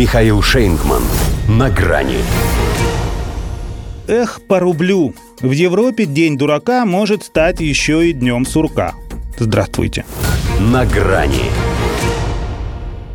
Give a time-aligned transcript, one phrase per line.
[0.00, 1.02] Михаил Шейнгман.
[1.46, 2.16] На грани.
[4.08, 5.12] Эх, по рублю.
[5.42, 8.94] В Европе День дурака может стать еще и Днем сурка.
[9.38, 10.06] Здравствуйте.
[10.58, 11.50] На грани.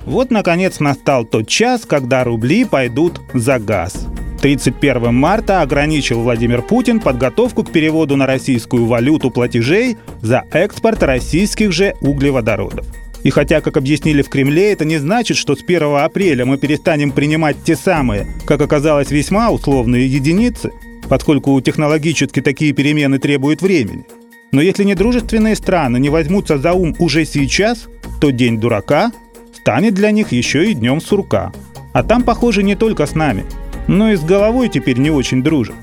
[0.06, 4.06] Вот, наконец, настал тот час, когда рубли пойдут за газ.
[4.44, 11.72] 31 марта ограничил Владимир Путин подготовку к переводу на российскую валюту платежей за экспорт российских
[11.72, 12.86] же углеводородов.
[13.26, 17.10] И хотя, как объяснили в Кремле, это не значит, что с 1 апреля мы перестанем
[17.10, 20.72] принимать те самые, как оказалось, весьма условные единицы,
[21.10, 24.06] поскольку технологически такие перемены требуют времени.
[24.52, 27.88] Но если недружественные страны не возьмутся за ум уже сейчас,
[28.22, 29.12] то День дурака
[29.56, 31.52] станет для них еще и Днем сурка.
[31.94, 33.44] А там, похоже, не только с нами,
[33.88, 35.76] но и с головой теперь не очень дружат.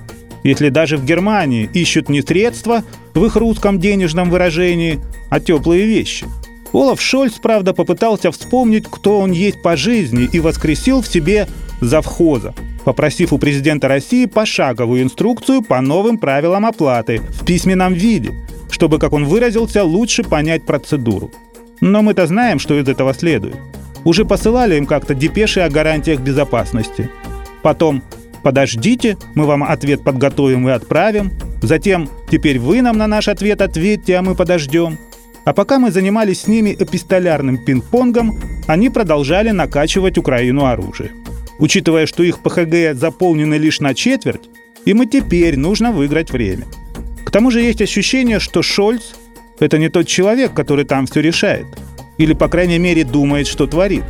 [0.45, 6.27] Если даже в Германии ищут не средства в их русском денежном выражении, а теплые вещи–
[6.73, 11.47] Олаф Шольц, правда, попытался вспомнить, кто он есть по жизни и воскресил в себе
[11.81, 12.55] завхоза,
[12.85, 18.33] попросив у президента России пошаговую инструкцию по новым правилам оплаты в письменном виде,
[18.71, 21.31] чтобы, как он выразился, лучше понять процедуру.
[21.81, 23.57] Но мы-то знаем, что из этого следует.
[24.05, 27.11] Уже посылали им как-то депеши о гарантиях безопасности.
[27.63, 28.03] Потом
[28.43, 31.33] «Подождите, мы вам ответ подготовим и отправим».
[31.63, 34.99] Затем «Теперь вы нам на наш ответ ответьте, а мы подождем».
[35.45, 41.11] А пока мы занимались с ними эпистолярным пинг-понгом, они продолжали накачивать Украину оружие.
[41.59, 44.49] Учитывая, что их ПХГ заполнены лишь на четверть,
[44.85, 46.65] им и теперь нужно выиграть время.
[47.25, 49.15] К тому же есть ощущение, что Шольц–
[49.59, 51.67] это не тот человек, который там все решает.
[52.19, 54.05] Или, по крайней мере, думает, что творит.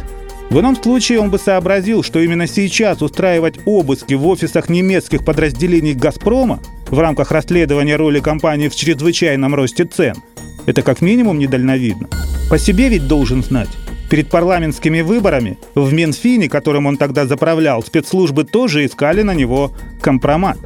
[0.51, 5.95] В ином случае он бы сообразил, что именно сейчас устраивать обыски в офисах немецких подразделений
[5.95, 10.17] «Газпрома» в рамках расследования роли компании в чрезвычайном росте цен–
[10.67, 12.09] это как минимум недальновидно.
[12.51, 13.71] По себе ведь должен знать.
[14.11, 20.59] Перед парламентскими выборами в Минфине, которым он тогда заправлял, спецслужбы тоже искали на него компромат.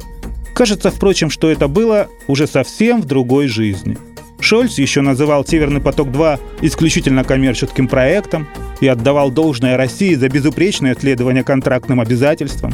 [0.53, 3.97] Кажется, впрочем, что это было уже совсем в другой жизни.
[4.39, 8.47] Шольц еще называл «Северный поток-2» исключительно коммерческим проектом
[8.81, 12.73] и отдавал должное России за безупречное следование контрактным обязательствам.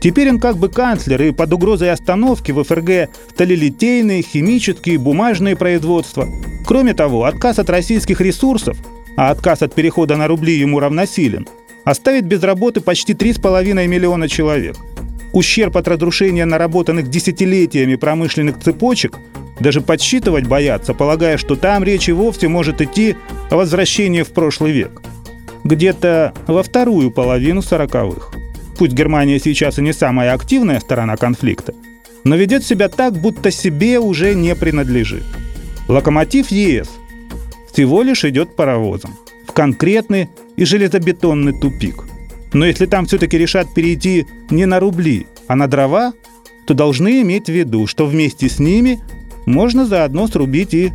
[0.00, 6.28] Теперь он как бы канцлер, и под угрозой остановки в ФРГ сталелитейные, химические, бумажные производства.
[6.68, 8.76] Кроме того, отказ от российских ресурсов,
[9.16, 11.48] а отказ от перехода на рубли ему равносилен,
[11.84, 14.76] оставит без работы почти 3,5 миллиона человек.
[15.32, 19.16] Ущерб от разрушения наработанных десятилетиями промышленных цепочек
[19.60, 23.16] даже подсчитывать боятся, полагая, что там речь и вовсе может идти
[23.48, 25.00] о возвращении в прошлый век.
[25.64, 28.34] Где-то во вторую половину сороковых.
[28.78, 31.72] Пусть Германия сейчас и не самая активная сторона конфликта,
[32.24, 35.24] но ведет себя так, будто себе уже не принадлежит.
[35.88, 36.88] Локомотив ЕС
[37.72, 39.16] всего лишь идет паровозом
[39.46, 42.04] в конкретный и железобетонный тупик.
[42.52, 46.12] Но если там все-таки решат перейти не на рубли, а на дрова,
[46.66, 49.00] то должны иметь в виду, что вместе с ними
[49.46, 50.92] можно заодно срубить и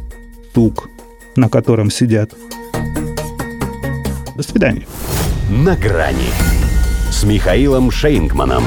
[0.54, 0.90] тук,
[1.36, 2.34] на котором сидят.
[4.36, 4.86] До свидания.
[5.50, 6.30] На грани
[7.12, 8.64] с Михаилом Шейнгманом.